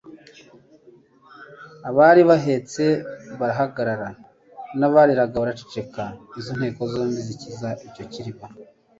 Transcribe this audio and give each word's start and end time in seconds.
Abari 1.89 2.21
bahetse 2.29 2.83
barahagarara 3.39 4.09
n'abariraga 4.79 5.35
baraceceka. 5.43 6.03
Izo 6.39 6.51
nteko 6.57 6.81
zombi 6.91 7.19
zikikiza 7.27 7.69
icyo 7.87 8.03
kiriba, 8.11 8.45